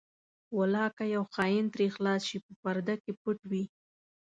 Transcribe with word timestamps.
ولاکه 0.57 1.05
یو 1.15 1.23
خاین 1.33 1.65
ترې 1.73 1.87
خلاص 1.95 2.21
شي 2.29 2.37
په 2.45 2.51
پرده 2.61 2.95
کې 3.03 3.11
پټ 3.21 3.39
وي. 3.51 3.63